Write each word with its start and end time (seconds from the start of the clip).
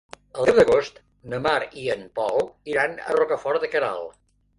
El 0.43 0.47
deu 0.49 0.55
d'agost 0.59 0.95
na 1.33 1.39
Mar 1.47 1.57
i 1.81 1.83
en 1.95 2.01
Pol 2.21 2.49
iran 2.73 2.97
a 3.11 3.15
Rocafort 3.19 3.67
de 3.67 3.71
Queralt. 3.75 4.19